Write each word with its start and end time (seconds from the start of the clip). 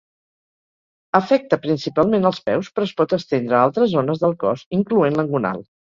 Afecta 1.19 1.59
principalment 1.65 2.25
els 2.29 2.41
peus 2.47 2.71
però 2.77 2.87
es 2.91 2.95
pot 3.03 3.15
estendre 3.19 3.59
a 3.59 3.61
altres 3.67 3.93
zones 3.95 4.25
del 4.25 4.35
cos 4.45 4.65
incloent 4.79 5.21
l'engonal. 5.21 5.63